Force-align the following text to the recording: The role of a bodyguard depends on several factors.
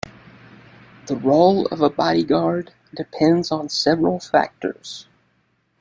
The 1.05 1.15
role 1.15 1.67
of 1.67 1.79
a 1.81 1.89
bodyguard 1.91 2.73
depends 2.95 3.51
on 3.51 3.69
several 3.69 4.19
factors. 4.19 5.05